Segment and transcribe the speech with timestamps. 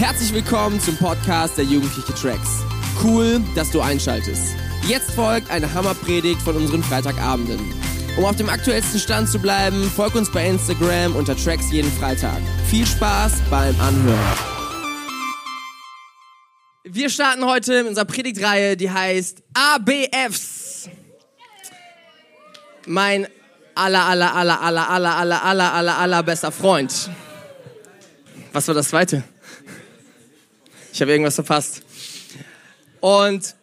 [0.00, 2.64] Herzlich willkommen zum Podcast der Jugendliche Tracks.
[3.04, 4.54] Cool, dass du einschaltest.
[4.88, 7.60] Jetzt folgt eine Hammerpredigt von unseren Freitagabenden.
[8.16, 12.38] Um auf dem aktuellsten Stand zu bleiben, folg uns bei Instagram unter Tracks jeden Freitag.
[12.70, 14.38] Viel Spaß beim Anhören.
[16.84, 20.88] Wir starten heute in unserer Predigtreihe, die heißt ABFs.
[22.86, 23.28] Mein
[23.74, 27.10] aller, aller, aller, aller, aller, aller, aller, aller, aller bester Freund.
[28.54, 29.24] Was war das zweite?
[30.92, 31.82] Ich habe irgendwas verpasst.
[33.00, 33.54] Und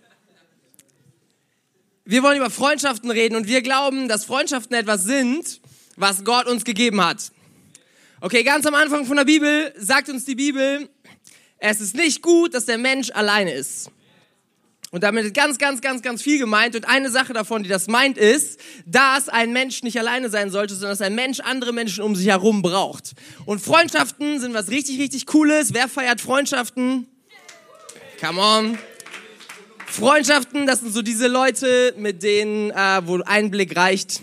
[2.05, 5.59] wir wollen über Freundschaften reden und wir glauben, dass Freundschaften etwas sind,
[5.98, 7.32] was Gott uns gegeben hat.
[8.21, 10.90] Okay, ganz am Anfang von der Bibel sagt uns die Bibel,
[11.59, 13.91] es ist nicht gut, dass der Mensch alleine ist.
[14.91, 16.76] Und damit ist ganz, ganz, ganz, ganz viel gemeint.
[16.76, 20.76] Und eine Sache davon, die das meint, ist, dass ein Mensch nicht alleine sein sollte,
[20.76, 23.13] sondern dass ein Mensch andere Menschen um sich herum braucht.
[23.46, 25.73] Und Freundschaften sind was richtig, richtig Cooles.
[25.73, 27.07] Wer feiert Freundschaften?
[28.20, 28.79] Come on.
[29.85, 34.21] Freundschaften, das sind so diese Leute, mit denen, äh, wo ein Blick reicht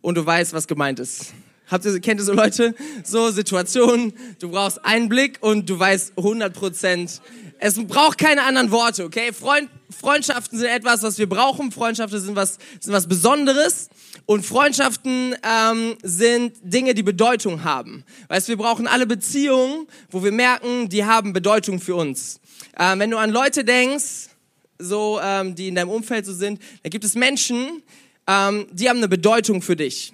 [0.00, 1.34] und du weißt, was gemeint ist.
[1.66, 2.72] Habt ihr, kennt ihr so Leute?
[3.02, 7.20] So Situationen, du brauchst einen Blick und du weißt 100 Prozent.
[7.58, 9.32] Es braucht keine anderen Worte, okay?
[9.32, 11.72] Freund, Freundschaften sind etwas, was wir brauchen.
[11.72, 13.88] Freundschaften sind was, sind was Besonderes.
[14.26, 18.04] Und Freundschaften ähm, sind Dinge, die Bedeutung haben.
[18.26, 22.40] Weißt, wir brauchen alle Beziehungen, wo wir merken, die haben Bedeutung für uns.
[22.76, 24.30] Ähm, wenn du an Leute denkst,
[24.78, 27.82] so ähm, die in deinem Umfeld so sind, dann gibt es Menschen,
[28.26, 30.12] ähm, die haben eine Bedeutung für dich.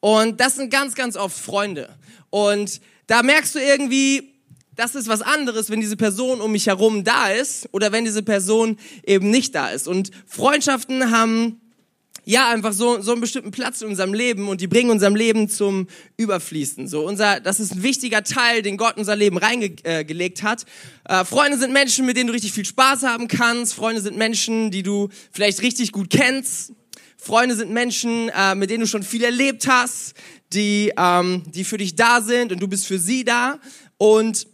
[0.00, 1.94] Und das sind ganz, ganz oft Freunde.
[2.30, 4.32] Und da merkst du irgendwie,
[4.74, 8.22] das ist was anderes, wenn diese Person um mich herum da ist oder wenn diese
[8.22, 9.86] Person eben nicht da ist.
[9.86, 11.59] Und Freundschaften haben
[12.30, 15.48] ja einfach so, so einen bestimmten Platz in unserem Leben und die bringen unserem Leben
[15.48, 16.86] zum Überfließen.
[16.86, 20.64] So unser, das ist ein wichtiger Teil, den Gott in unser Leben reingelegt hat.
[21.04, 23.74] Äh, Freunde sind Menschen, mit denen du richtig viel Spaß haben kannst.
[23.74, 26.72] Freunde sind Menschen, die du vielleicht richtig gut kennst.
[27.16, 30.14] Freunde sind Menschen, äh, mit denen du schon viel erlebt hast,
[30.52, 33.58] die, ähm, die für dich da sind und du bist für sie da.
[33.98, 34.46] Und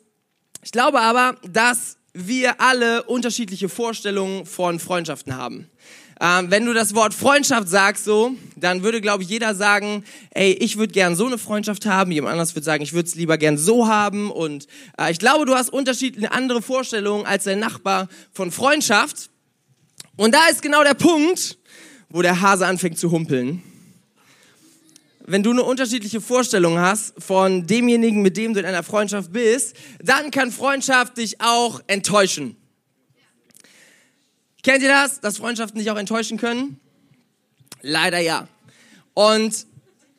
[0.64, 5.70] ich glaube aber, dass wir alle unterschiedliche Vorstellungen von Freundschaften haben.
[6.18, 10.52] Ähm, wenn du das Wort Freundschaft sagst, so, dann würde, glaube ich, jeder sagen, ey,
[10.52, 12.10] ich würde gern so eine Freundschaft haben.
[12.10, 14.30] Jemand anders würde sagen, ich würde es lieber gern so haben.
[14.30, 14.66] Und
[14.98, 19.28] äh, ich glaube, du hast unterschiedliche andere Vorstellungen als dein Nachbar von Freundschaft.
[20.16, 21.58] Und da ist genau der Punkt,
[22.08, 23.62] wo der Hase anfängt zu humpeln.
[25.28, 29.74] Wenn du eine unterschiedliche Vorstellung hast von demjenigen, mit dem du in einer Freundschaft bist,
[30.00, 32.56] dann kann Freundschaft dich auch enttäuschen.
[34.66, 36.80] Kennt ihr das, dass Freundschaften dich auch enttäuschen können?
[37.82, 38.48] Leider ja.
[39.14, 39.64] Und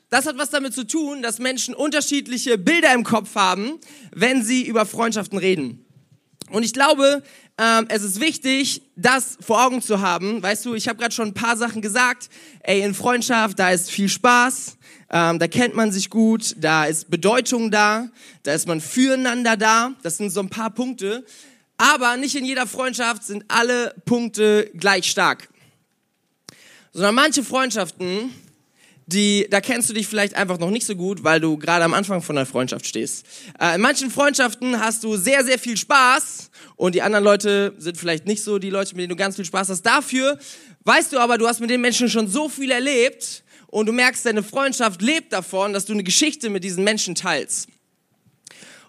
[0.09, 3.73] das hat was damit zu tun, dass Menschen unterschiedliche Bilder im Kopf haben,
[4.13, 5.85] wenn sie über Freundschaften reden.
[6.49, 7.23] Und ich glaube,
[7.57, 10.41] ähm, es ist wichtig, das vor Augen zu haben.
[10.41, 12.29] Weißt du, ich habe gerade schon ein paar Sachen gesagt.
[12.61, 14.77] Ey, in Freundschaft, da ist viel Spaß,
[15.09, 18.07] ähm, da kennt man sich gut, da ist Bedeutung da,
[18.43, 19.91] da ist man füreinander da.
[20.03, 21.25] Das sind so ein paar Punkte.
[21.77, 25.47] Aber nicht in jeder Freundschaft sind alle Punkte gleich stark.
[26.91, 28.33] Sondern manche Freundschaften,
[29.05, 31.93] die, da kennst du dich vielleicht einfach noch nicht so gut, weil du gerade am
[31.93, 33.25] Anfang von einer Freundschaft stehst.
[33.59, 37.97] Äh, in manchen Freundschaften hast du sehr, sehr viel Spaß und die anderen Leute sind
[37.97, 39.83] vielleicht nicht so die Leute, mit denen du ganz viel Spaß hast.
[39.83, 40.37] Dafür
[40.83, 44.25] weißt du aber, du hast mit den Menschen schon so viel erlebt und du merkst,
[44.25, 47.69] deine Freundschaft lebt davon, dass du eine Geschichte mit diesen Menschen teilst.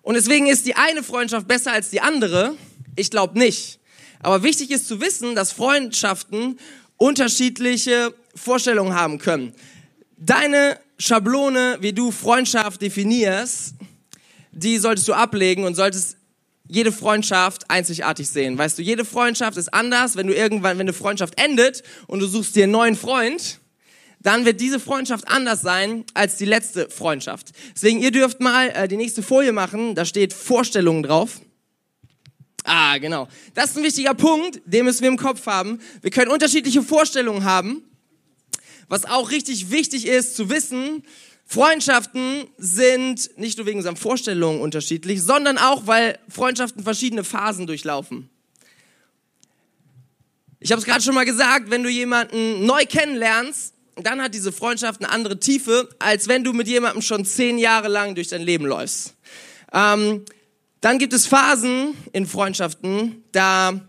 [0.03, 2.57] Und deswegen ist die eine Freundschaft besser als die andere,
[2.99, 3.79] ich glaube nicht.
[4.21, 6.59] Aber wichtig ist zu wissen, dass Freundschaften
[6.97, 9.55] unterschiedliche Vorstellungen haben können.
[10.17, 13.75] Deine Schablone, wie du Freundschaft definierst,
[14.51, 16.17] die solltest du ablegen und solltest
[16.67, 18.59] jede Freundschaft einzigartig sehen.
[18.59, 20.17] Weißt du, jede Freundschaft ist anders.
[20.17, 23.61] Wenn du irgendwann, wenn eine Freundschaft endet und du suchst dir einen neuen Freund,
[24.21, 27.53] dann wird diese Freundschaft anders sein als die letzte Freundschaft.
[27.75, 29.95] Deswegen, ihr dürft mal äh, die nächste Folie machen.
[29.95, 31.41] Da steht Vorstellungen drauf.
[32.69, 33.29] Ah, genau.
[33.55, 35.81] Das ist ein wichtiger Punkt, den müssen wir im Kopf haben.
[36.03, 37.83] Wir können unterschiedliche Vorstellungen haben.
[38.89, 41.03] Was auch richtig wichtig ist zu wissen,
[41.47, 48.29] Freundschaften sind nicht nur wegen unseren Vorstellungen unterschiedlich, sondern auch, weil Freundschaften verschiedene Phasen durchlaufen.
[50.61, 54.53] Ich habe es gerade schon mal gesagt, wenn du jemanden neu kennenlernst, dann hat diese
[54.53, 58.43] Freundschaft eine andere Tiefe, als wenn du mit jemandem schon zehn Jahre lang durch dein
[58.43, 59.15] Leben läufst.
[59.73, 60.27] Ähm,
[60.81, 63.81] dann gibt es Phasen in Freundschaften, da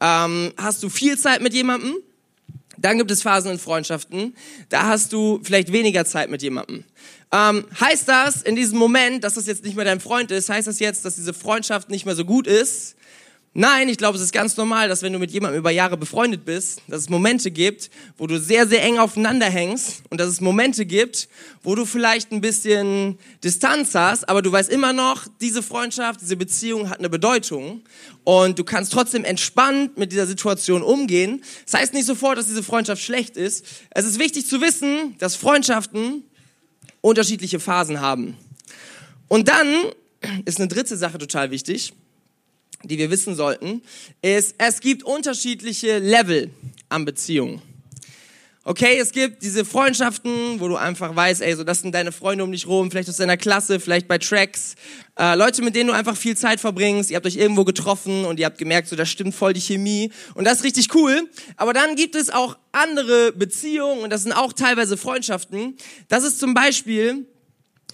[0.00, 1.96] ähm, hast du viel Zeit mit jemandem,
[2.80, 4.34] Dann gibt es Phasen in Freundschaften,
[4.68, 6.84] da hast du vielleicht weniger Zeit mit jemandem.
[7.32, 10.68] Ähm, heißt das in diesem Moment, dass das jetzt nicht mehr dein Freund ist, heißt
[10.68, 12.94] das jetzt, dass diese Freundschaft nicht mehr so gut ist?
[13.54, 16.44] Nein, ich glaube, es ist ganz normal, dass wenn du mit jemandem über Jahre befreundet
[16.44, 20.40] bist, dass es Momente gibt, wo du sehr, sehr eng aufeinander hängst und dass es
[20.42, 21.28] Momente gibt,
[21.62, 26.36] wo du vielleicht ein bisschen Distanz hast, aber du weißt immer noch, diese Freundschaft, diese
[26.36, 27.82] Beziehung hat eine Bedeutung
[28.22, 31.42] und du kannst trotzdem entspannt mit dieser Situation umgehen.
[31.64, 33.64] Das heißt nicht sofort, dass diese Freundschaft schlecht ist.
[33.90, 36.22] Es ist wichtig zu wissen, dass Freundschaften
[37.00, 38.36] unterschiedliche Phasen haben.
[39.26, 39.66] Und dann
[40.44, 41.94] ist eine dritte Sache total wichtig
[42.84, 43.82] die wir wissen sollten,
[44.22, 46.50] ist, es gibt unterschiedliche Level
[46.88, 47.62] an Beziehungen.
[48.68, 52.44] Okay, es gibt diese Freundschaften, wo du einfach weißt, ey, so das sind deine Freunde
[52.44, 54.74] um dich rum, vielleicht aus deiner Klasse, vielleicht bei Tracks,
[55.18, 58.38] äh, Leute, mit denen du einfach viel Zeit verbringst, ihr habt euch irgendwo getroffen und
[58.38, 61.30] ihr habt gemerkt, so das stimmt voll die Chemie und das ist richtig cool.
[61.56, 65.78] Aber dann gibt es auch andere Beziehungen und das sind auch teilweise Freundschaften.
[66.08, 67.26] Das ist zum Beispiel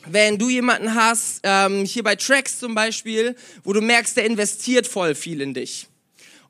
[0.07, 4.87] wenn du jemanden hast, ähm, hier bei Tracks zum Beispiel, wo du merkst, der investiert
[4.87, 5.87] voll viel in dich.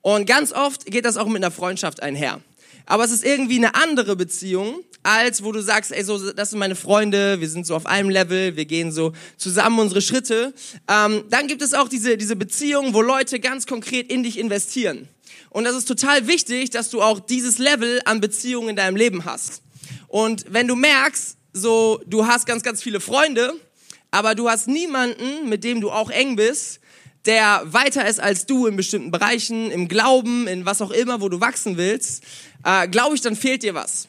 [0.02, 2.40] Und ganz oft geht das auch mit einer Freundschaft einher.
[2.86, 6.58] Aber es ist irgendwie eine andere Beziehung, als wo du sagst, ey, so, das sind
[6.58, 10.52] meine Freunde, wir sind so auf einem Level, wir gehen so zusammen unsere Schritte.
[10.88, 15.08] Ähm, dann gibt es auch diese, diese Beziehung, wo Leute ganz konkret in dich investieren.
[15.50, 19.24] Und das ist total wichtig, dass du auch dieses Level an Beziehungen in deinem Leben
[19.24, 19.62] hast.
[20.08, 23.54] Und wenn du merkst, so, du hast ganz, ganz viele Freunde,
[24.10, 26.80] aber du hast niemanden, mit dem du auch eng bist,
[27.26, 31.28] der weiter ist als du in bestimmten Bereichen, im Glauben, in was auch immer, wo
[31.28, 32.22] du wachsen willst,
[32.64, 34.08] äh, glaube ich, dann fehlt dir was.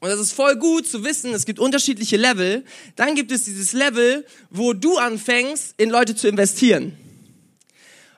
[0.00, 2.64] Und das ist voll gut zu wissen, es gibt unterschiedliche Level.
[2.96, 6.96] Dann gibt es dieses Level, wo du anfängst, in Leute zu investieren.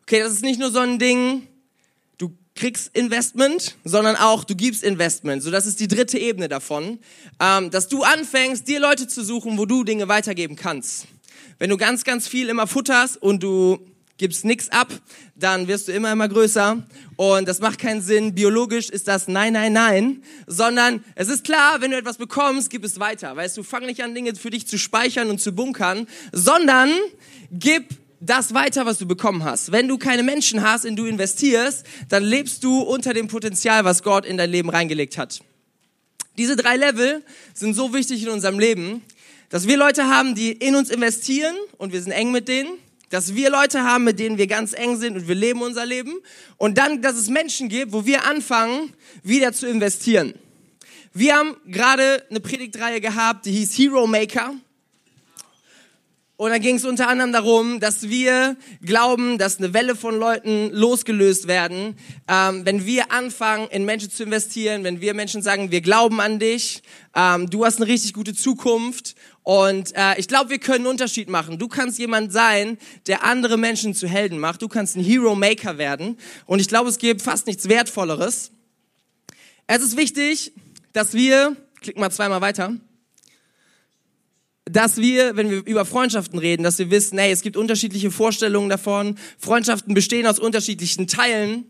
[0.02, 1.46] Okay, das ist nicht nur so ein Ding,
[2.54, 5.43] kriegst Investment, sondern auch du gibst Investment.
[5.43, 6.99] So, das ist die dritte Ebene davon,
[7.40, 11.06] ähm, dass du anfängst, dir Leute zu suchen, wo du Dinge weitergeben kannst.
[11.58, 13.78] Wenn du ganz, ganz viel immer futterst und du
[14.19, 14.88] gibst nichts ab,
[15.34, 16.82] dann wirst du immer, immer größer.
[17.16, 18.34] Und das macht keinen Sinn.
[18.34, 20.22] Biologisch ist das nein, nein, nein.
[20.46, 23.34] Sondern es ist klar, wenn du etwas bekommst, gib es weiter.
[23.34, 26.90] Weißt du, fang nicht an, Dinge für dich zu speichern und zu bunkern, sondern
[27.50, 29.72] gib das weiter, was du bekommen hast.
[29.72, 34.02] Wenn du keine Menschen hast, in du investierst, dann lebst du unter dem Potenzial, was
[34.02, 35.40] Gott in dein Leben reingelegt hat.
[36.38, 37.22] Diese drei Level
[37.52, 39.02] sind so wichtig in unserem Leben,
[39.50, 42.70] dass wir Leute haben, die in uns investieren und wir sind eng mit denen,
[43.10, 46.14] dass wir Leute haben, mit denen wir ganz eng sind und wir leben unser Leben
[46.56, 50.32] und dann, dass es Menschen gibt, wo wir anfangen, wieder zu investieren.
[51.12, 54.54] Wir haben gerade eine Predigtreihe gehabt, die hieß Hero Maker.
[56.42, 60.70] Und da ging es unter anderem darum, dass wir glauben, dass eine Welle von Leuten
[60.72, 61.94] losgelöst werden,
[62.26, 66.40] ähm, wenn wir anfangen, in Menschen zu investieren, wenn wir Menschen sagen, wir glauben an
[66.40, 66.82] dich,
[67.14, 69.14] ähm, du hast eine richtig gute Zukunft.
[69.44, 71.60] Und äh, ich glaube, wir können einen Unterschied machen.
[71.60, 74.62] Du kannst jemand sein, der andere Menschen zu Helden macht.
[74.62, 76.18] Du kannst ein Hero Maker werden.
[76.46, 78.50] Und ich glaube, es gibt fast nichts Wertvolleres.
[79.68, 80.50] Es ist wichtig,
[80.92, 82.74] dass wir, klick mal zweimal weiter,
[84.64, 88.69] dass wir, wenn wir über Freundschaften reden, dass wir wissen, hey, es gibt unterschiedliche Vorstellungen
[88.69, 89.17] davon.
[89.38, 91.64] Freundschaften bestehen aus unterschiedlichen Teilen.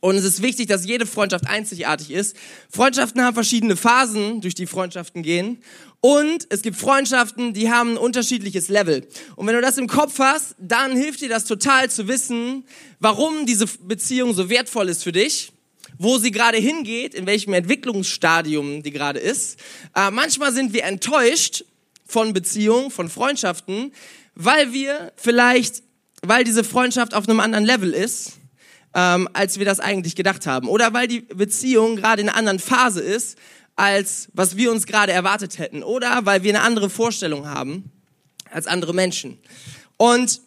[0.00, 2.36] Und es ist wichtig, dass jede Freundschaft einzigartig ist.
[2.70, 5.58] Freundschaften haben verschiedene Phasen, durch die Freundschaften gehen.
[6.00, 9.06] Und es gibt Freundschaften, die haben ein unterschiedliches Level.
[9.34, 12.64] Und wenn du das im Kopf hast, dann hilft dir das total zu wissen,
[13.00, 15.52] warum diese Beziehung so wertvoll ist für dich
[16.00, 19.58] wo sie gerade hingeht, in welchem Entwicklungsstadium die gerade ist.
[19.96, 21.64] Äh, manchmal sind wir enttäuscht,
[22.08, 23.92] von Beziehungen, von Freundschaften,
[24.34, 25.82] weil wir vielleicht,
[26.22, 28.32] weil diese Freundschaft auf einem anderen Level ist,
[28.94, 30.68] ähm, als wir das eigentlich gedacht haben.
[30.68, 33.38] Oder weil die Beziehung gerade in einer anderen Phase ist,
[33.76, 35.82] als was wir uns gerade erwartet hätten.
[35.82, 37.92] Oder weil wir eine andere Vorstellung haben
[38.50, 39.38] als andere Menschen.
[39.98, 40.40] Und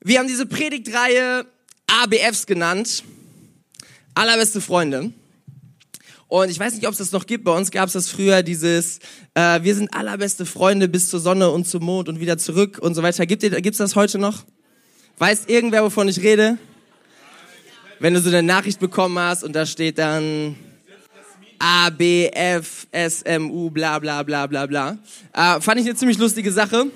[0.00, 1.44] wir haben diese Predigtreihe
[1.86, 3.04] ABFs genannt.
[4.14, 5.12] Allerbeste Freunde.
[6.30, 7.42] Und ich weiß nicht, ob es das noch gibt.
[7.42, 9.00] Bei uns gab es das früher, dieses
[9.34, 12.94] äh, Wir sind allerbeste Freunde bis zur Sonne und zum Mond und wieder zurück und
[12.94, 13.26] so weiter.
[13.26, 14.44] Gibt es das heute noch?
[15.18, 16.56] Weiß irgendwer, wovon ich rede?
[17.98, 20.54] Wenn du so eine Nachricht bekommen hast und da steht dann
[21.58, 24.98] A, B, F, S, M, U, bla bla bla bla bla.
[25.32, 26.86] Äh, fand ich eine ziemlich lustige Sache.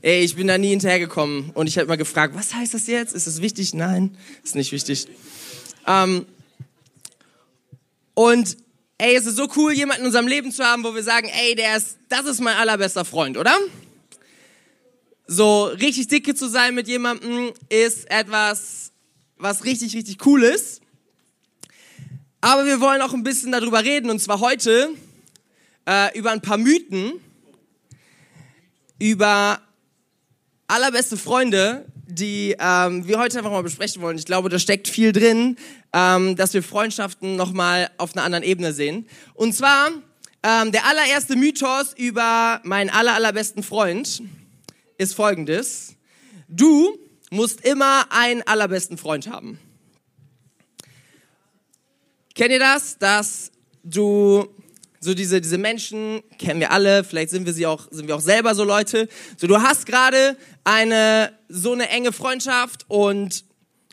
[0.00, 3.16] Ey, ich bin da nie hinterhergekommen und ich habe mal gefragt, was heißt das jetzt?
[3.16, 3.74] Ist es wichtig?
[3.74, 5.08] Nein, ist nicht wichtig.
[5.88, 6.24] Ähm,
[8.14, 8.56] und
[8.98, 11.54] ey, es ist so cool, jemanden in unserem Leben zu haben, wo wir sagen, ey,
[11.54, 13.56] der ist, das ist mein allerbester Freund, oder?
[15.26, 18.92] So richtig dicke zu sein mit jemandem ist etwas,
[19.36, 20.82] was richtig, richtig cool ist.
[22.40, 24.90] Aber wir wollen auch ein bisschen darüber reden, und zwar heute
[25.86, 27.12] äh, über ein paar Mythen,
[28.98, 29.60] über
[30.66, 34.18] allerbeste Freunde, die ähm, wir heute einfach mal besprechen wollen.
[34.18, 35.56] Ich glaube, da steckt viel drin,
[35.92, 39.08] ähm, dass wir Freundschaften nochmal auf einer anderen Ebene sehen.
[39.34, 39.90] Und zwar
[40.42, 44.22] ähm, der allererste Mythos über meinen aller, allerbesten Freund
[44.98, 45.94] ist folgendes.
[46.48, 46.98] Du
[47.30, 49.58] musst immer einen allerbesten Freund haben.
[52.34, 53.50] Kennt ihr das, dass
[53.82, 54.48] du
[55.00, 58.20] so diese, diese Menschen, kennen wir alle, vielleicht sind wir sie auch, sind wir auch
[58.20, 59.08] selber so Leute.
[59.36, 63.44] So, du hast gerade eine, so eine enge Freundschaft und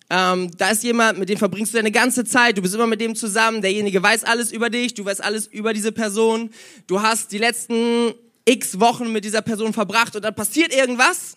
[0.10, 3.02] ähm, da ist jemand, mit dem verbringst du deine ganze Zeit, du bist immer mit
[3.02, 6.52] dem zusammen, derjenige weiß alles über dich, du weißt alles über diese Person,
[6.88, 8.14] du hast die letzten
[8.46, 11.36] x Wochen mit dieser Person verbracht und dann passiert irgendwas.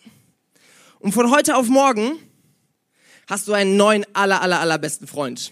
[1.01, 2.19] Und von heute auf morgen
[3.27, 5.51] hast du einen neuen aller, aller, allerbesten Freund.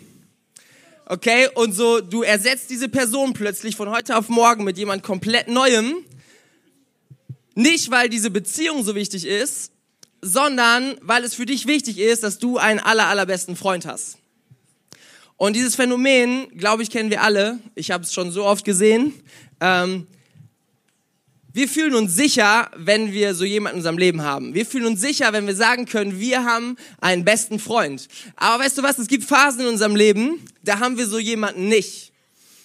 [1.07, 5.49] Okay, und so, du ersetzt diese Person plötzlich von heute auf morgen mit jemand komplett
[5.49, 5.97] Neuem.
[7.55, 9.73] Nicht, weil diese Beziehung so wichtig ist,
[10.21, 14.19] sondern weil es für dich wichtig ist, dass du einen aller, allerbesten Freund hast.
[15.37, 17.61] Und dieses Phänomen, glaube ich, kennen wir alle.
[17.77, 19.15] Ich habe es schon so oft gesehen.
[19.61, 20.09] Ähm,
[21.53, 24.55] wir fühlen uns sicher, wenn wir so jemanden in unserem Leben haben.
[24.55, 28.09] Wir fühlen uns sicher, wenn wir sagen können, wir haben einen besten Freund.
[28.37, 31.69] Aber weißt du was, es gibt Phasen in unserem Leben, da haben wir so jemanden
[31.69, 32.13] nicht.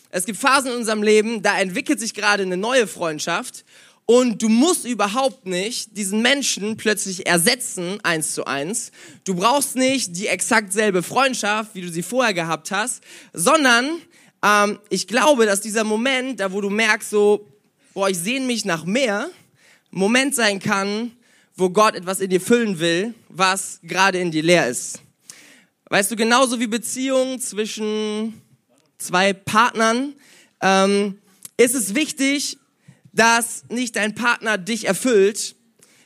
[0.09, 3.65] Es gibt Phasen in unserem Leben, da entwickelt sich gerade eine neue Freundschaft
[4.05, 8.91] und du musst überhaupt nicht diesen Menschen plötzlich ersetzen, eins zu eins.
[9.23, 14.01] Du brauchst nicht die exakt selbe Freundschaft, wie du sie vorher gehabt hast, sondern
[14.43, 17.47] ähm, ich glaube, dass dieser Moment, da wo du merkst, so,
[17.93, 19.29] boah, ich sehne mich nach mehr,
[19.89, 21.11] Moment sein kann,
[21.55, 24.99] wo Gott etwas in dir füllen will, was gerade in dir leer ist.
[25.89, 28.41] Weißt du, genauso wie Beziehungen zwischen
[28.97, 30.13] zwei Partnern,
[30.61, 31.19] ähm,
[31.57, 32.57] ist es wichtig,
[33.13, 35.55] dass nicht dein Partner dich erfüllt.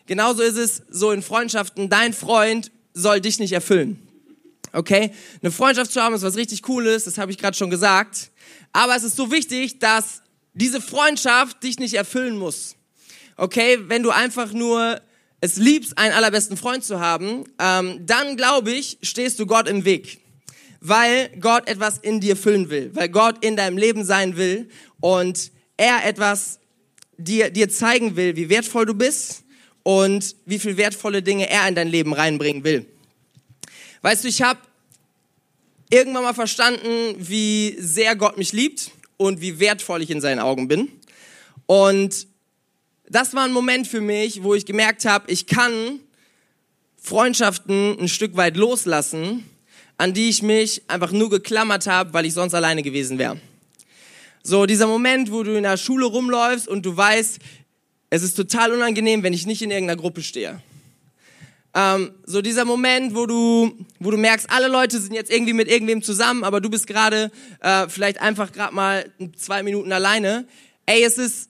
[0.05, 4.07] Genauso ist es so in Freundschaften, dein Freund soll dich nicht erfüllen.
[4.73, 5.11] Okay?
[5.41, 8.31] Eine Freundschaft zu haben ist was richtig Cooles, das habe ich gerade schon gesagt.
[8.73, 10.21] Aber es ist so wichtig, dass
[10.53, 12.75] diese Freundschaft dich nicht erfüllen muss.
[13.37, 13.79] Okay?
[13.87, 15.01] Wenn du einfach nur
[15.39, 19.85] es liebst, einen allerbesten Freund zu haben, ähm, dann glaube ich, stehst du Gott im
[19.85, 20.19] Weg.
[20.79, 25.51] Weil Gott etwas in dir füllen will, weil Gott in deinem Leben sein will und
[25.75, 26.59] er etwas
[27.17, 29.43] dir, dir zeigen will, wie wertvoll du bist
[29.83, 32.85] und wie viel wertvolle Dinge er in dein Leben reinbringen will.
[34.01, 34.59] Weißt du, ich habe
[35.89, 40.67] irgendwann mal verstanden, wie sehr Gott mich liebt und wie wertvoll ich in seinen Augen
[40.67, 40.91] bin.
[41.65, 42.27] Und
[43.09, 45.99] das war ein Moment für mich, wo ich gemerkt habe, ich kann
[46.97, 49.45] Freundschaften ein Stück weit loslassen,
[49.97, 53.39] an die ich mich einfach nur geklammert habe, weil ich sonst alleine gewesen wäre.
[54.43, 57.39] So dieser Moment, wo du in der Schule rumläufst und du weißt,
[58.09, 60.61] es ist total unangenehm, wenn ich nicht in irgendeiner Gruppe stehe.
[61.73, 65.67] Ähm, so dieser Moment, wo du, wo du merkst, alle Leute sind jetzt irgendwie mit
[65.67, 70.47] irgendwem zusammen, aber du bist gerade äh, vielleicht einfach gerade mal zwei Minuten alleine.
[70.85, 71.49] Ey, es ist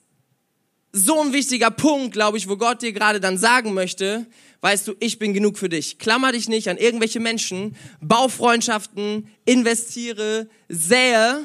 [0.92, 4.26] so ein wichtiger Punkt, glaube ich, wo Gott dir gerade dann sagen möchte,
[4.60, 5.98] weißt du, ich bin genug für dich.
[5.98, 11.44] Klammer dich nicht an irgendwelche Menschen, bau Freundschaften, investiere, sähe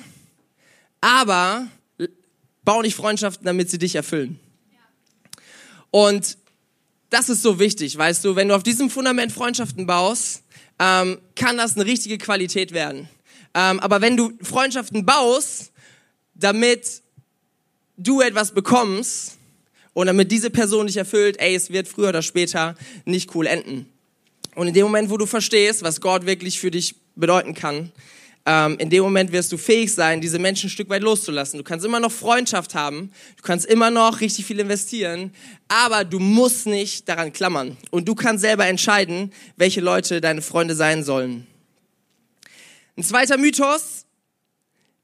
[1.03, 1.67] aber
[2.63, 4.39] bau nicht Freundschaften, damit sie dich erfüllen.
[5.91, 6.37] Und
[7.09, 10.43] das ist so wichtig, weißt du, wenn du auf diesem Fundament Freundschaften baust,
[10.79, 13.09] ähm, kann das eine richtige Qualität werden.
[13.53, 15.73] Ähm, aber wenn du Freundschaften baust,
[16.35, 17.01] damit
[17.97, 19.37] du etwas bekommst
[19.91, 23.87] und damit diese Person dich erfüllt, ey, es wird früher oder später nicht cool enden.
[24.55, 27.91] Und in dem Moment, wo du verstehst, was Gott wirklich für dich bedeuten kann,
[28.45, 31.57] ähm, in dem Moment wirst du fähig sein, diese Menschen ein Stück weit loszulassen.
[31.57, 35.31] Du kannst immer noch Freundschaft haben, du kannst immer noch richtig viel investieren,
[35.69, 37.77] aber du musst nicht daran klammern.
[37.89, 41.47] Und du kannst selber entscheiden, welche Leute deine Freunde sein sollen.
[42.97, 44.05] Ein zweiter Mythos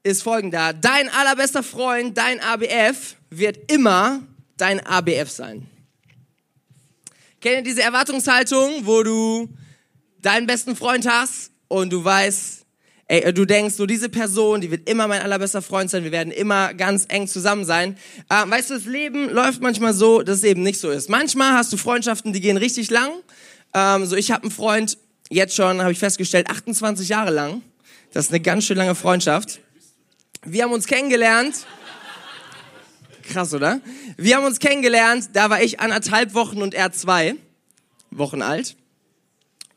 [0.02, 0.72] ist folgender.
[0.74, 4.22] Dein allerbester Freund, dein ABF, wird immer
[4.56, 5.66] dein ABF sein.
[7.40, 9.48] Kennt ihr diese Erwartungshaltung, wo du
[10.20, 12.59] deinen besten Freund hast und du weißt,
[13.10, 16.32] ey, du denkst, so diese Person, die wird immer mein allerbester Freund sein, wir werden
[16.32, 17.98] immer ganz eng zusammen sein.
[18.28, 21.10] Äh, weißt du, das Leben läuft manchmal so, dass es eben nicht so ist.
[21.10, 23.10] Manchmal hast du Freundschaften, die gehen richtig lang.
[23.74, 24.96] Ähm, so, ich habe einen Freund,
[25.28, 27.62] jetzt schon, habe ich festgestellt, 28 Jahre lang.
[28.12, 29.58] Das ist eine ganz schön lange Freundschaft.
[30.44, 31.66] Wir haben uns kennengelernt.
[33.24, 33.80] Krass, oder?
[34.16, 37.34] Wir haben uns kennengelernt, da war ich anderthalb Wochen und er zwei
[38.12, 38.76] Wochen alt.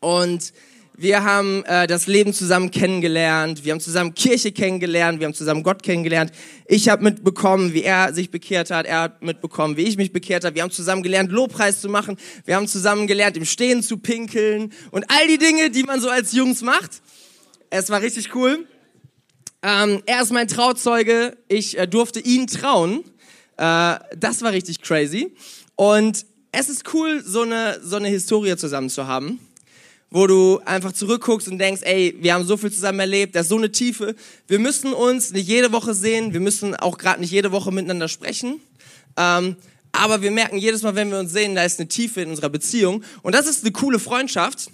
[0.02, 0.54] Und
[0.96, 3.66] Wir haben äh, das Leben zusammen kennengelernt.
[3.66, 5.20] Wir haben zusammen Kirche kennengelernt.
[5.20, 6.32] Wir haben zusammen Gott kennengelernt.
[6.68, 8.86] Ich habe mitbekommen, wie er sich bekehrt hat.
[8.86, 10.56] Er hat mitbekommen, wie ich mich bekehrt habe.
[10.56, 12.18] Wir haben zusammen gelernt, Lobpreis zu machen.
[12.46, 16.10] Wir haben zusammen gelernt, im Stehen zu pinkeln und all die Dinge, die man so
[16.10, 17.02] als Jungs macht.
[17.72, 18.68] Es war richtig cool.
[19.64, 21.38] Ähm, er ist mein Trauzeuge.
[21.48, 23.04] Ich äh, durfte ihn trauen.
[23.58, 25.34] Äh, das war richtig crazy.
[25.76, 29.40] Und es ist cool, so eine, so eine Historie zusammen zu haben
[30.14, 33.50] wo du einfach zurückguckst und denkst, ey, wir haben so viel zusammen erlebt, da ist
[33.50, 34.16] so eine Tiefe.
[34.48, 38.08] Wir müssen uns nicht jede Woche sehen, wir müssen auch gerade nicht jede Woche miteinander
[38.08, 38.62] sprechen.
[39.18, 39.56] Ähm,
[39.92, 42.50] aber wir merken jedes Mal, wenn wir uns sehen, da ist eine Tiefe in unserer
[42.50, 43.04] Beziehung.
[43.24, 44.70] Und das ist eine coole Freundschaft.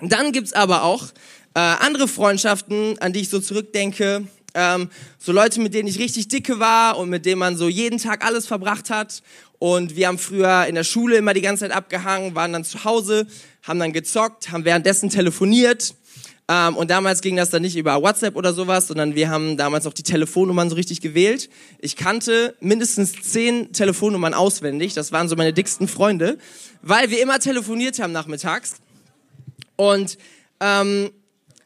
[0.00, 1.08] Dann gibt's aber auch
[1.52, 4.26] äh, andere Freundschaften, an die ich so zurückdenke.
[4.54, 7.98] Ähm, so Leute, mit denen ich richtig dicke war und mit denen man so jeden
[7.98, 9.22] Tag alles verbracht hat.
[9.64, 12.84] Und wir haben früher in der Schule immer die ganze Zeit abgehangen, waren dann zu
[12.84, 13.26] Hause,
[13.62, 15.94] haben dann gezockt, haben währenddessen telefoniert.
[16.48, 19.86] Ähm, und damals ging das dann nicht über WhatsApp oder sowas, sondern wir haben damals
[19.86, 21.48] auch die Telefonnummern so richtig gewählt.
[21.78, 24.92] Ich kannte mindestens zehn Telefonnummern auswendig.
[24.92, 26.36] Das waren so meine dicksten Freunde,
[26.82, 28.74] weil wir immer telefoniert haben nachmittags.
[29.76, 30.18] Und
[30.60, 31.08] ähm,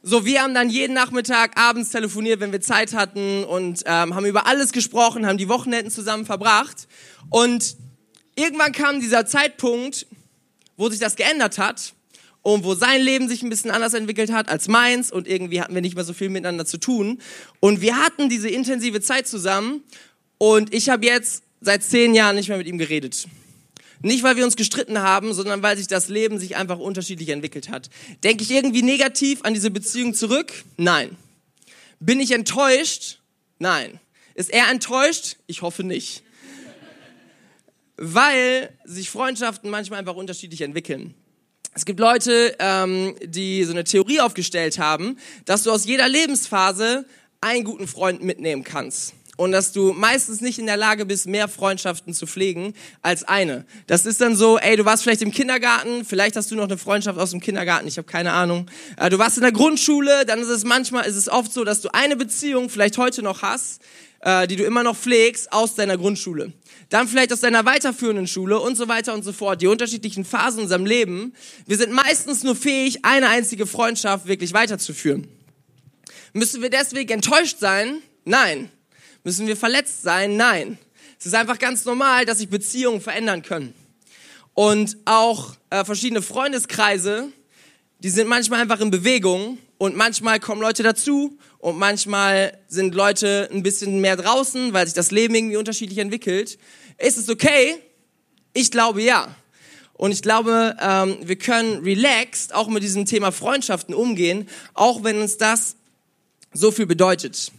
[0.04, 4.24] so, wir haben dann jeden Nachmittag abends telefoniert, wenn wir Zeit hatten und ähm, haben
[4.24, 6.86] über alles gesprochen, haben die Wochenenden zusammen verbracht.
[7.30, 7.76] Und
[8.38, 10.06] irgendwann kam dieser Zeitpunkt,
[10.76, 11.94] wo sich das geändert hat
[12.42, 15.74] und wo sein Leben sich ein bisschen anders entwickelt hat als meins und irgendwie hatten
[15.74, 17.20] wir nicht mehr so viel miteinander zu tun.
[17.60, 19.82] Und wir hatten diese intensive Zeit zusammen
[20.38, 23.26] und ich habe jetzt seit zehn Jahren nicht mehr mit ihm geredet.
[24.00, 27.68] Nicht, weil wir uns gestritten haben, sondern weil sich das Leben sich einfach unterschiedlich entwickelt
[27.68, 27.90] hat.
[28.22, 30.52] Denke ich irgendwie negativ an diese Beziehung zurück?
[30.76, 31.16] Nein.
[31.98, 33.18] Bin ich enttäuscht?
[33.58, 33.98] Nein.
[34.34, 35.38] Ist er enttäuscht?
[35.48, 36.22] Ich hoffe nicht
[37.98, 41.14] weil sich Freundschaften manchmal einfach unterschiedlich entwickeln.
[41.74, 47.04] Es gibt Leute, ähm, die so eine Theorie aufgestellt haben, dass du aus jeder Lebensphase
[47.40, 51.46] einen guten Freund mitnehmen kannst und dass du meistens nicht in der Lage bist, mehr
[51.46, 53.64] Freundschaften zu pflegen als eine.
[53.86, 56.76] Das ist dann so, ey, du warst vielleicht im Kindergarten, vielleicht hast du noch eine
[56.76, 58.66] Freundschaft aus dem Kindergarten, ich habe keine Ahnung.
[58.96, 61.80] Äh, du warst in der Grundschule, dann ist es manchmal, ist es oft so, dass
[61.80, 63.80] du eine Beziehung vielleicht heute noch hast,
[64.20, 66.52] äh, die du immer noch pflegst aus deiner Grundschule.
[66.88, 69.62] Dann vielleicht aus deiner weiterführenden Schule und so weiter und so fort.
[69.62, 71.34] Die unterschiedlichen Phasen in unserem Leben.
[71.66, 75.28] Wir sind meistens nur fähig, eine einzige Freundschaft wirklich weiterzuführen.
[76.32, 77.98] Müssen wir deswegen enttäuscht sein?
[78.24, 78.70] Nein.
[79.24, 80.36] Müssen wir verletzt sein?
[80.36, 80.78] Nein.
[81.18, 83.74] Es ist einfach ganz normal, dass sich Beziehungen verändern können.
[84.54, 87.28] Und auch äh, verschiedene Freundeskreise,
[88.00, 93.48] die sind manchmal einfach in Bewegung und manchmal kommen Leute dazu und manchmal sind Leute
[93.52, 96.58] ein bisschen mehr draußen, weil sich das Leben irgendwie unterschiedlich entwickelt.
[96.98, 97.76] Ist es okay?
[98.54, 99.34] Ich glaube ja.
[99.94, 105.20] Und ich glaube, ähm, wir können relaxed auch mit diesem Thema Freundschaften umgehen, auch wenn
[105.20, 105.74] uns das
[106.52, 107.50] so viel bedeutet.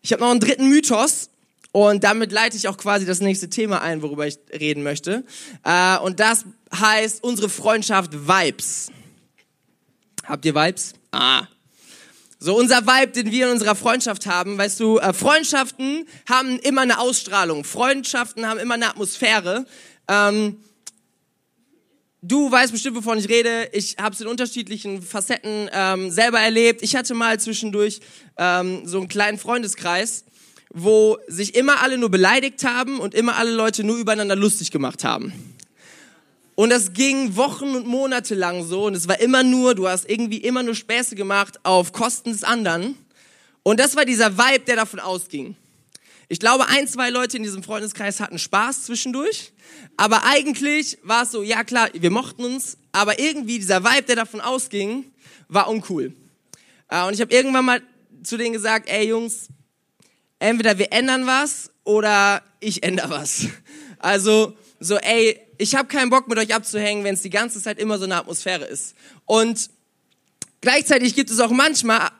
[0.00, 1.28] Ich habe noch einen dritten Mythos
[1.72, 5.24] und damit leite ich auch quasi das nächste Thema ein, worüber ich reden möchte.
[5.62, 8.90] Äh, und das heißt unsere Freundschaft Vibes.
[10.24, 10.94] Habt ihr Vibes?
[11.12, 11.46] Ah,
[12.46, 16.82] so unser Vibe, den wir in unserer Freundschaft haben, weißt du, äh, Freundschaften haben immer
[16.82, 19.66] eine Ausstrahlung, Freundschaften haben immer eine Atmosphäre.
[20.06, 20.56] Ähm,
[22.22, 23.68] du weißt bestimmt, wovon ich rede.
[23.72, 26.84] Ich habe es in unterschiedlichen Facetten ähm, selber erlebt.
[26.84, 27.98] Ich hatte mal zwischendurch
[28.36, 30.24] ähm, so einen kleinen Freundeskreis,
[30.72, 35.02] wo sich immer alle nur beleidigt haben und immer alle Leute nur übereinander lustig gemacht
[35.02, 35.32] haben.
[36.56, 40.08] Und das ging Wochen und Monate lang so und es war immer nur, du hast
[40.08, 42.96] irgendwie immer nur Späße gemacht auf Kosten des anderen.
[43.62, 45.54] Und das war dieser Vibe, der davon ausging.
[46.28, 49.52] Ich glaube, ein, zwei Leute in diesem Freundeskreis hatten Spaß zwischendurch,
[49.98, 54.16] aber eigentlich war es so, ja klar, wir mochten uns, aber irgendwie dieser Vibe, der
[54.16, 55.04] davon ausging,
[55.48, 56.14] war uncool.
[56.88, 57.82] Äh, und ich habe irgendwann mal
[58.22, 59.48] zu denen gesagt, ey Jungs,
[60.38, 63.46] entweder wir ändern was oder ich ändere was.
[63.98, 67.78] Also so, ey, ich habe keinen Bock mit euch abzuhängen, wenn es die ganze Zeit
[67.78, 68.94] immer so eine Atmosphäre ist.
[69.24, 69.70] Und
[70.60, 72.10] gleichzeitig gibt es auch manchmal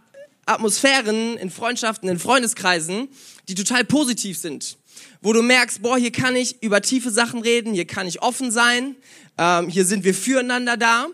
[0.46, 3.08] Atmosphären in Freundschaften, in Freundeskreisen,
[3.48, 4.78] die total positiv sind.
[5.20, 8.50] Wo du merkst, boah, hier kann ich über tiefe Sachen reden, hier kann ich offen
[8.50, 8.96] sein,
[9.38, 11.08] ähm, hier sind wir füreinander da.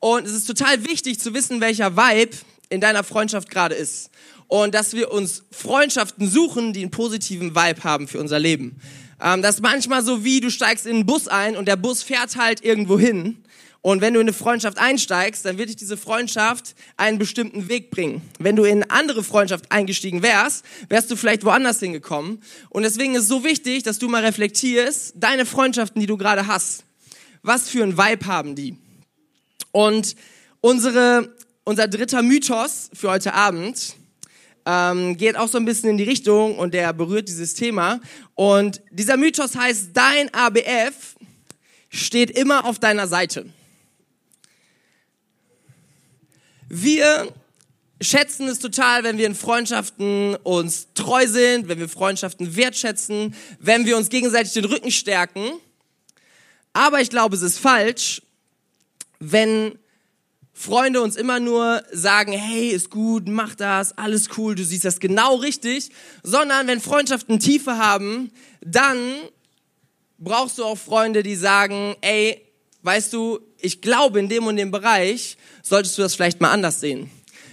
[0.00, 2.36] Und es ist total wichtig zu wissen, welcher Vibe
[2.70, 4.10] in deiner Freundschaft gerade ist.
[4.46, 8.80] Und dass wir uns Freundschaften suchen, die einen positiven Vibe haben für unser Leben.
[9.20, 12.02] Ähm, das ist manchmal so wie, du steigst in einen Bus ein und der Bus
[12.02, 13.42] fährt halt irgendwo hin.
[13.80, 17.90] Und wenn du in eine Freundschaft einsteigst, dann wird dich diese Freundschaft einen bestimmten Weg
[17.90, 18.22] bringen.
[18.38, 22.42] Wenn du in eine andere Freundschaft eingestiegen wärst, wärst du vielleicht woanders hingekommen.
[22.70, 26.48] Und deswegen ist es so wichtig, dass du mal reflektierst, deine Freundschaften, die du gerade
[26.48, 26.84] hast.
[27.42, 28.76] Was für ein Vibe haben die?
[29.70, 30.16] Und
[30.60, 33.94] unsere, unser dritter Mythos für heute Abend
[34.70, 38.00] ähm, geht auch so ein bisschen in die Richtung und der berührt dieses Thema.
[38.34, 41.16] Und dieser Mythos heißt, dein ABF
[41.88, 43.46] steht immer auf deiner Seite.
[46.68, 47.32] Wir
[48.02, 53.86] schätzen es total, wenn wir in Freundschaften uns treu sind, wenn wir Freundschaften wertschätzen, wenn
[53.86, 55.50] wir uns gegenseitig den Rücken stärken.
[56.74, 58.20] Aber ich glaube, es ist falsch,
[59.18, 59.78] wenn
[60.60, 64.98] Freunde uns immer nur sagen, hey, ist gut, mach das, alles cool, du siehst das
[64.98, 65.90] genau richtig,
[66.24, 68.98] sondern wenn Freundschaften Tiefe haben, dann
[70.18, 72.44] brauchst du auch Freunde, die sagen, ey,
[72.82, 76.80] weißt du, ich glaube, in dem und dem Bereich solltest du das vielleicht mal anders
[76.80, 77.08] sehen.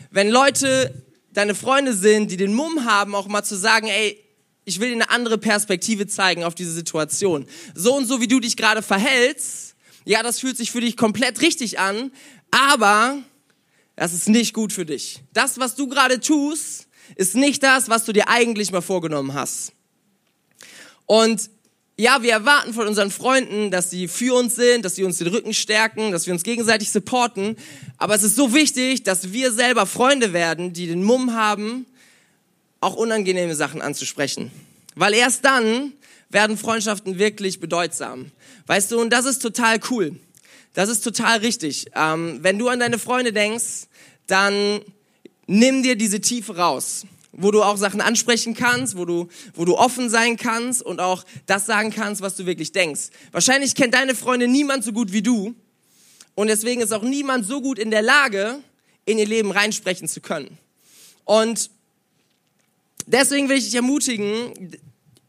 [0.09, 4.19] Wenn Leute deine Freunde sind, die den Mumm haben, auch mal zu sagen, ey,
[4.63, 7.45] ich will dir eine andere Perspektive zeigen auf diese Situation.
[7.75, 11.41] So und so, wie du dich gerade verhältst, ja, das fühlt sich für dich komplett
[11.41, 12.11] richtig an,
[12.55, 13.17] aber
[13.97, 15.21] das ist nicht gut für dich.
[15.33, 19.73] Das, was du gerade tust, ist nicht das, was du dir eigentlich mal vorgenommen hast.
[21.05, 21.49] Und
[21.97, 25.27] ja, wir erwarten von unseren Freunden, dass sie für uns sind, dass sie uns den
[25.27, 27.57] Rücken stärken, dass wir uns gegenseitig supporten.
[27.97, 31.85] Aber es ist so wichtig, dass wir selber Freunde werden, die den Mumm haben,
[32.79, 34.51] auch unangenehme Sachen anzusprechen.
[34.95, 35.91] Weil erst dann
[36.29, 38.31] werden Freundschaften wirklich bedeutsam.
[38.67, 40.17] Weißt du, und das ist total cool.
[40.75, 41.87] Das ist total richtig.
[41.95, 43.87] Ähm, wenn du an deine Freunde denkst,
[44.27, 44.81] dann
[45.47, 47.05] nimm dir diese Tiefe raus
[47.37, 51.25] wo du auch Sachen ansprechen kannst, wo du, wo du offen sein kannst und auch
[51.45, 53.09] das sagen kannst, was du wirklich denkst.
[53.31, 55.53] Wahrscheinlich kennt deine Freunde niemand so gut wie du
[56.35, 58.59] und deswegen ist auch niemand so gut in der Lage,
[59.05, 60.57] in ihr Leben reinsprechen zu können.
[61.25, 61.69] Und
[63.05, 64.77] deswegen will ich dich ermutigen,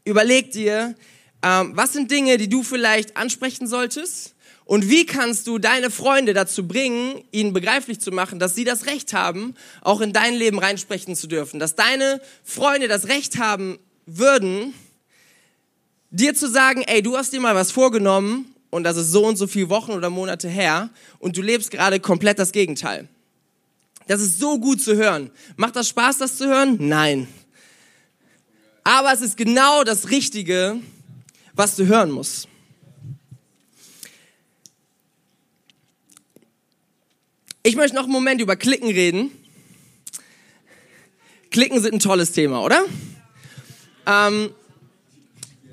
[0.05, 0.95] überleg dir,
[1.43, 4.33] ähm, was sind Dinge, die du vielleicht ansprechen solltest
[4.67, 8.85] und wie kannst du deine Freunde dazu bringen, ihnen begreiflich zu machen, dass sie das
[8.85, 11.57] Recht haben, auch in dein Leben reinsprechen zu dürfen?
[11.57, 14.73] Dass deine Freunde das Recht haben würden,
[16.11, 19.37] dir zu sagen, ey, du hast dir mal was vorgenommen und das ist so und
[19.37, 23.07] so viele Wochen oder Monate her und du lebst gerade komplett das Gegenteil.
[24.07, 25.31] Das ist so gut zu hören.
[25.55, 26.75] Macht das Spaß, das zu hören?
[26.81, 27.29] Nein.
[28.83, 30.75] Aber es ist genau das Richtige,
[31.53, 32.49] was du hören musst.
[37.67, 39.29] Ich möchte noch einen Moment über Klicken reden.
[41.51, 42.85] Klicken sind ein tolles Thema, oder?
[44.05, 44.51] Ähm,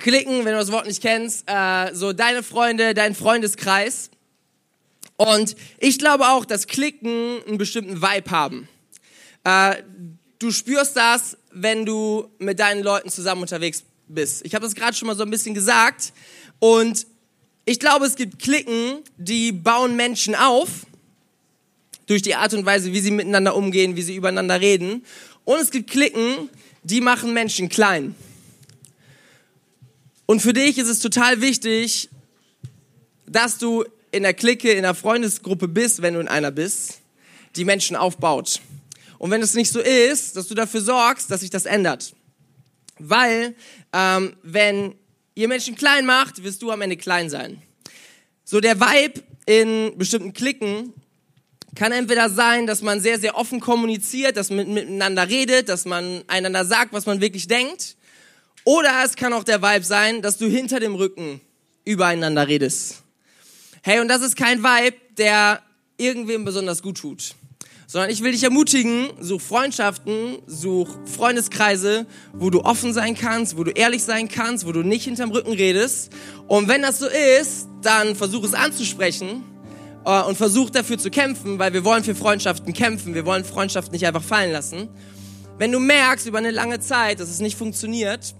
[0.01, 4.11] Klicken, wenn du das Wort nicht kennst, äh, so deine Freunde, dein Freundeskreis.
[5.17, 8.69] Und ich glaube auch, dass Klicken einen bestimmten Vibe haben.
[9.45, 9.77] Äh,
[10.41, 14.45] du spürst das, wenn du mit deinen Leuten zusammen unterwegs bist.
[14.45, 16.13] Ich habe das gerade schon mal so ein bisschen gesagt.
[16.59, 17.07] Und
[17.67, 20.87] ich glaube, es gibt Klicken, die bauen Menschen auf
[22.07, 25.05] durch die Art und Weise, wie sie miteinander umgehen, wie sie übereinander reden.
[25.45, 26.49] Und es gibt Klicken,
[26.83, 28.15] die machen Menschen klein.
[30.27, 32.09] Und für dich ist es total wichtig,
[33.27, 37.01] dass du in der Clique, in der Freundesgruppe bist, wenn du in einer bist,
[37.57, 38.61] die Menschen aufbaut.
[39.19, 42.15] Und wenn es nicht so ist, dass du dafür sorgst, dass sich das ändert.
[42.99, 43.55] Weil,
[43.93, 44.95] ähm, wenn
[45.35, 47.61] ihr Menschen klein macht, wirst du am Ende klein sein.
[48.45, 50.93] So der Vibe in bestimmten Klicken
[51.75, 56.23] kann entweder sein, dass man sehr, sehr offen kommuniziert, dass man miteinander redet, dass man
[56.27, 57.97] einander sagt, was man wirklich denkt.
[58.65, 61.41] Oder es kann auch der Vibe sein, dass du hinter dem Rücken
[61.85, 63.03] übereinander redest.
[63.83, 65.63] Hey, und das ist kein Vibe, der
[65.99, 67.35] irgendwem besonders gut tut.
[67.87, 73.65] Sondern ich will dich ermutigen, such Freundschaften, such Freundeskreise, wo du offen sein kannst, wo
[73.65, 76.11] du ehrlich sein kannst, wo du nicht hinterm Rücken redest.
[76.49, 79.45] Und wenn das so ist, dann versuch es anzusprechen
[80.05, 83.15] und versucht dafür zu kämpfen, weil wir wollen für Freundschaften kämpfen.
[83.15, 84.89] Wir wollen Freundschaften nicht einfach fallen lassen.
[85.59, 88.35] Wenn du merkst über eine lange Zeit, dass es nicht funktioniert,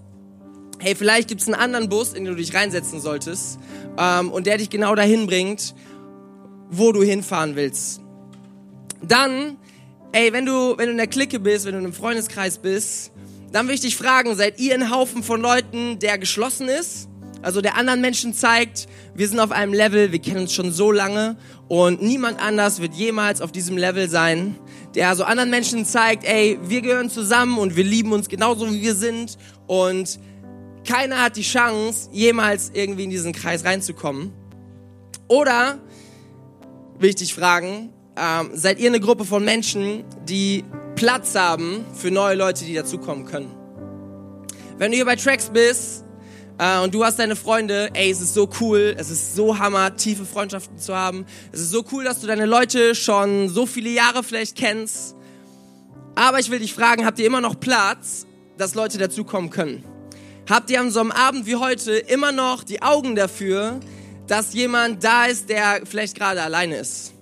[0.79, 3.57] hey, vielleicht gibt es einen anderen Bus, in den du dich reinsetzen solltest
[3.97, 5.73] ähm, und der dich genau dahin bringt,
[6.69, 8.01] wo du hinfahren willst.
[9.01, 9.57] Dann,
[10.11, 13.11] ey, wenn du, wenn du in der Clique bist, wenn du in einem Freundeskreis bist,
[13.51, 17.07] dann will ich dich fragen, seid ihr ein Haufen von Leuten, der geschlossen ist?
[17.45, 20.91] Also der anderen Menschen zeigt, wir sind auf einem Level, wir kennen uns schon so
[20.91, 24.55] lange und niemand anders wird jemals auf diesem Level sein,
[24.95, 28.81] der also anderen Menschen zeigt, ey, wir gehören zusammen und wir lieben uns genauso wie
[28.81, 30.19] wir sind und
[30.87, 34.33] keiner hat die Chance, jemals irgendwie in diesen Kreis reinzukommen.
[35.27, 35.77] Oder,
[36.97, 40.63] will ich dich fragen, ähm, seid ihr eine Gruppe von Menschen, die
[40.95, 43.51] Platz haben für neue Leute, die dazukommen können?
[44.79, 46.04] Wenn du hier bei Tracks bist,
[46.57, 49.95] äh, und du hast deine Freunde, ey, es ist so cool, es ist so hammer,
[49.95, 51.25] tiefe Freundschaften zu haben.
[51.51, 55.15] Es ist so cool, dass du deine Leute schon so viele Jahre vielleicht kennst.
[56.15, 58.25] Aber ich will dich fragen, habt ihr immer noch Platz,
[58.57, 59.83] dass Leute dazukommen können?
[60.49, 63.79] Habt ihr an so einem Abend wie heute immer noch die Augen dafür,
[64.27, 67.13] dass jemand da ist, der vielleicht gerade alleine ist?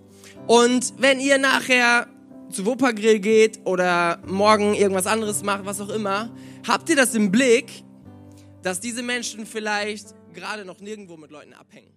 [0.46, 2.08] Und wenn ihr nachher
[2.52, 6.30] zu Wuppergrill geht oder morgen irgendwas anderes macht, was auch immer,
[6.68, 7.83] habt ihr das im Blick,
[8.64, 11.94] dass diese Menschen vielleicht gerade noch nirgendwo mit Leuten abhängen?